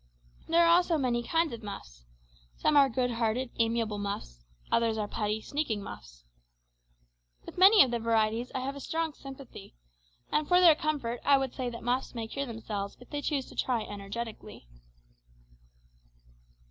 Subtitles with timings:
[0.47, 2.05] There are also many kinds of muffs.
[2.57, 6.23] Some are good hearted, amiable muffs; others are petty, sneaking muffs.
[7.45, 9.75] With many of the varieties I have a strong sympathy,
[10.31, 13.45] and for their comfort I would say that muffs may cure themselves if they choose
[13.49, 14.67] to try energetically.